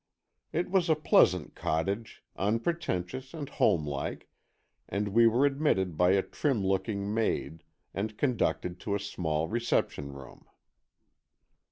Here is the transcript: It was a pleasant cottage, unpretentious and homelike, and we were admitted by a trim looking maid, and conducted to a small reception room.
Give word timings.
It 0.51 0.71
was 0.71 0.89
a 0.89 0.95
pleasant 0.95 1.53
cottage, 1.53 2.23
unpretentious 2.35 3.35
and 3.35 3.47
homelike, 3.47 4.27
and 4.89 5.09
we 5.09 5.27
were 5.27 5.45
admitted 5.45 5.95
by 5.95 6.13
a 6.13 6.23
trim 6.23 6.65
looking 6.65 7.13
maid, 7.13 7.61
and 7.93 8.17
conducted 8.17 8.79
to 8.79 8.95
a 8.95 8.99
small 8.99 9.47
reception 9.47 10.11
room. 10.13 10.45